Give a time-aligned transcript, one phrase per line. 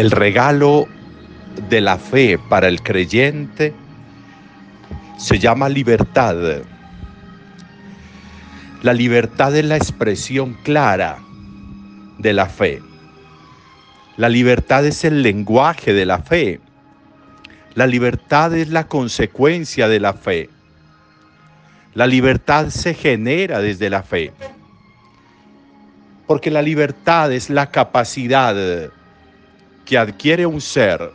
[0.00, 0.88] El regalo
[1.68, 3.74] de la fe para el creyente
[5.18, 6.62] se llama libertad.
[8.80, 11.18] La libertad es la expresión clara
[12.16, 12.80] de la fe.
[14.16, 16.60] La libertad es el lenguaje de la fe.
[17.74, 20.48] La libertad es la consecuencia de la fe.
[21.92, 24.32] La libertad se genera desde la fe.
[26.26, 28.90] Porque la libertad es la capacidad
[29.90, 31.10] que adquiere un ser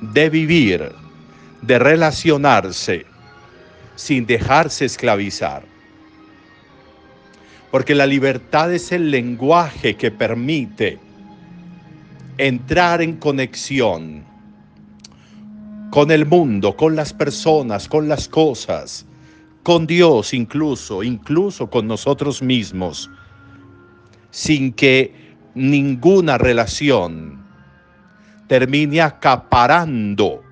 [0.00, 0.90] de vivir,
[1.60, 3.04] de relacionarse,
[3.96, 5.62] sin dejarse esclavizar.
[7.70, 10.98] Porque la libertad es el lenguaje que permite
[12.38, 14.24] entrar en conexión
[15.90, 19.04] con el mundo, con las personas, con las cosas,
[19.62, 23.10] con Dios incluso, incluso con nosotros mismos,
[24.30, 27.44] sin que ninguna relación
[28.48, 30.42] termine acaparando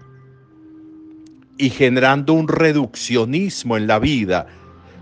[1.59, 4.47] y generando un reduccionismo en la vida,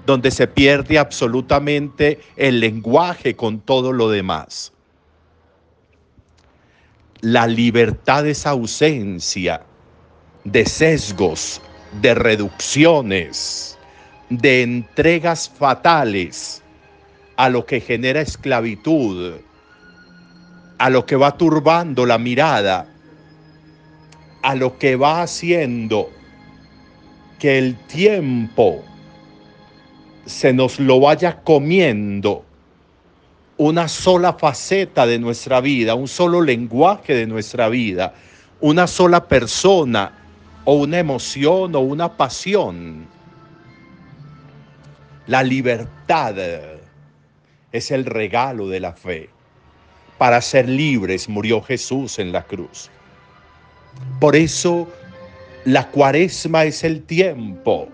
[0.07, 4.73] donde se pierde absolutamente el lenguaje con todo lo demás.
[7.21, 9.63] La libertad es ausencia
[10.45, 11.61] de sesgos,
[12.01, 13.79] de reducciones,
[14.29, 16.63] de entregas fatales
[17.37, 19.35] a lo que genera esclavitud,
[20.79, 22.87] a lo que va turbando la mirada,
[24.43, 26.11] a lo que va haciendo
[27.39, 28.83] que el tiempo
[30.27, 32.45] se nos lo vaya comiendo
[33.57, 38.15] una sola faceta de nuestra vida, un solo lenguaje de nuestra vida,
[38.61, 40.13] una sola persona
[40.65, 43.07] o una emoción o una pasión.
[45.27, 46.35] La libertad
[47.71, 49.34] es el regalo de la fe.
[50.19, 52.91] Para ser libres murió Jesús en la cruz.
[54.21, 54.89] Por eso
[55.65, 57.89] la cuaresma es el tiempo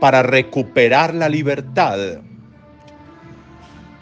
[0.00, 2.20] para recuperar la libertad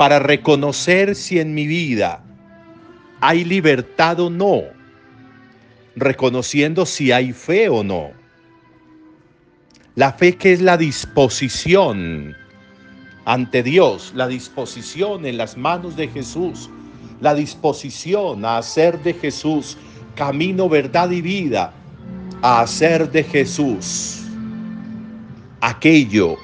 [0.01, 2.25] para reconocer si en mi vida
[3.21, 4.63] hay libertad o no,
[5.95, 8.11] reconociendo si hay fe o no.
[9.97, 12.35] La fe que es la disposición
[13.27, 16.71] ante Dios, la disposición en las manos de Jesús,
[17.21, 19.77] la disposición a hacer de Jesús
[20.15, 21.73] camino, verdad y vida,
[22.43, 24.23] a hacer de Jesús
[25.61, 26.37] aquello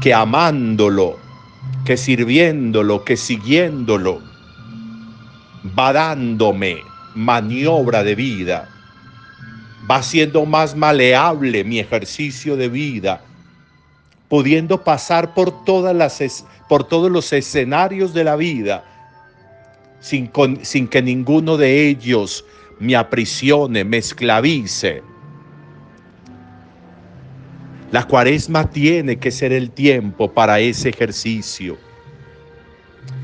[0.00, 1.24] que amándolo
[1.84, 4.22] que sirviéndolo, que siguiéndolo,
[5.78, 6.78] va dándome
[7.14, 8.68] maniobra de vida,
[9.88, 13.20] va siendo más maleable mi ejercicio de vida,
[14.28, 18.84] pudiendo pasar por, todas las, por todos los escenarios de la vida,
[20.04, 22.44] sin, que ninguno de ellos
[22.78, 25.02] me aprisione, me esclavice
[27.94, 31.78] la cuaresma tiene que ser el tiempo para ese ejercicio.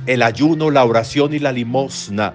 [0.07, 2.35] El ayuno, la oración y la limosna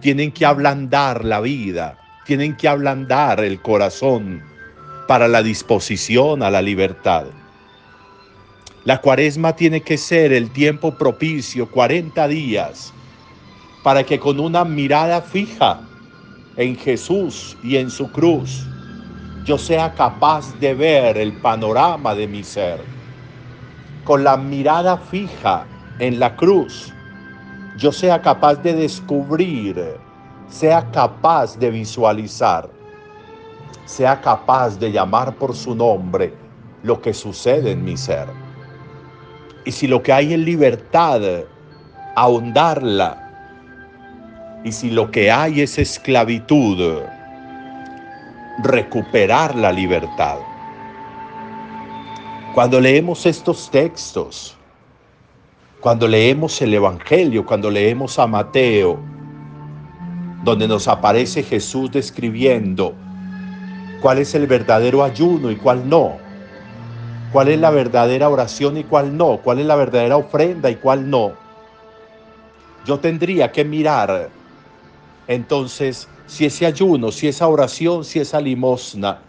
[0.00, 4.42] tienen que ablandar la vida, tienen que ablandar el corazón
[5.06, 7.26] para la disposición a la libertad.
[8.86, 12.94] La cuaresma tiene que ser el tiempo propicio, 40 días,
[13.84, 15.78] para que con una mirada fija
[16.56, 18.66] en Jesús y en su cruz,
[19.44, 22.80] yo sea capaz de ver el panorama de mi ser.
[24.04, 25.66] Con la mirada fija
[25.98, 26.94] en la cruz,
[27.76, 29.98] yo sea capaz de descubrir,
[30.48, 32.70] sea capaz de visualizar,
[33.84, 36.32] sea capaz de llamar por su nombre
[36.84, 38.28] lo que sucede en mi ser.
[39.66, 41.20] Y si lo que hay en libertad,
[42.16, 43.23] ahondarla.
[44.64, 47.02] Y si lo que hay es esclavitud,
[48.62, 50.38] recuperar la libertad.
[52.54, 54.56] Cuando leemos estos textos,
[55.80, 58.98] cuando leemos el Evangelio, cuando leemos a Mateo,
[60.44, 62.94] donde nos aparece Jesús describiendo
[64.00, 66.16] cuál es el verdadero ayuno y cuál no,
[67.32, 71.10] cuál es la verdadera oración y cuál no, cuál es la verdadera ofrenda y cuál
[71.10, 71.32] no,
[72.86, 74.30] yo tendría que mirar
[75.28, 79.20] entonces si ese ayuno, si esa oración, si esa limosna,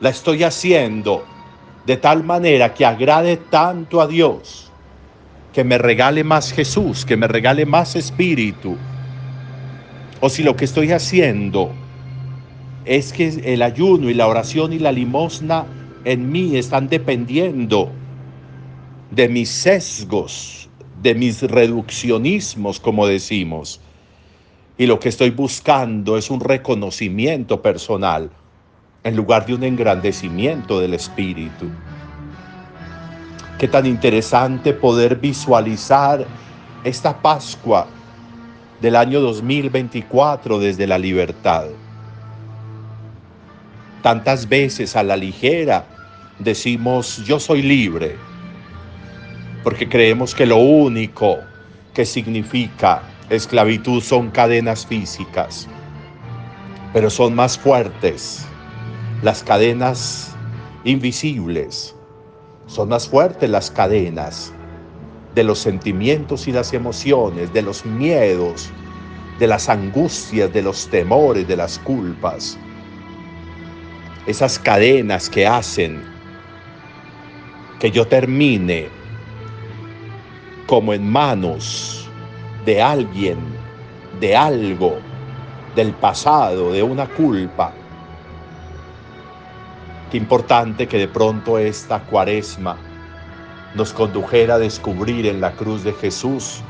[0.00, 1.24] la estoy haciendo
[1.86, 4.70] de tal manera que agrade tanto a Dios,
[5.52, 8.76] que me regale más Jesús, que me regale más Espíritu,
[10.20, 11.72] o si lo que estoy haciendo
[12.84, 15.66] es que el ayuno y la oración y la limosna
[16.04, 17.90] en mí están dependiendo
[19.10, 20.68] de mis sesgos,
[21.02, 23.80] de mis reduccionismos, como decimos,
[24.78, 28.30] y lo que estoy buscando es un reconocimiento personal
[29.04, 31.66] en lugar de un engrandecimiento del espíritu.
[33.58, 36.24] Qué tan interesante poder visualizar
[36.84, 37.86] esta Pascua
[38.80, 41.66] del año 2024 desde la libertad.
[44.02, 45.84] Tantas veces a la ligera
[46.40, 48.16] decimos yo soy libre,
[49.62, 51.38] porque creemos que lo único
[51.94, 53.02] que significa
[53.32, 55.66] esclavitud son cadenas físicas,
[56.92, 58.46] pero son más fuertes
[59.22, 60.34] las cadenas
[60.84, 61.94] invisibles,
[62.66, 64.52] son más fuertes las cadenas
[65.34, 68.70] de los sentimientos y las emociones, de los miedos,
[69.38, 72.58] de las angustias, de los temores, de las culpas.
[74.26, 76.02] Esas cadenas que hacen
[77.80, 78.88] que yo termine
[80.66, 82.01] como en manos
[82.64, 83.38] de alguien,
[84.20, 84.98] de algo,
[85.74, 87.72] del pasado, de una culpa.
[90.10, 92.76] Qué importante que de pronto esta cuaresma
[93.74, 96.60] nos condujera a descubrir en la cruz de Jesús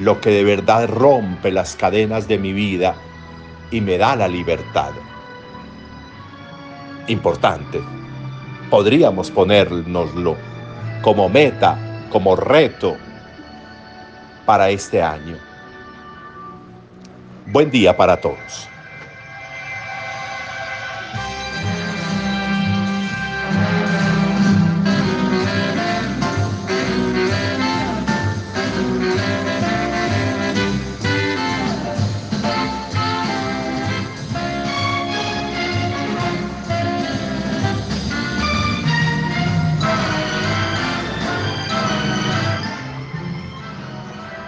[0.00, 2.94] lo que de verdad rompe las cadenas de mi vida
[3.70, 4.90] y me da la libertad.
[7.08, 7.80] Importante.
[8.70, 10.36] Podríamos ponérnoslo
[11.02, 12.96] como meta, como reto
[14.48, 15.36] para este año.
[17.44, 18.66] Buen día para todos.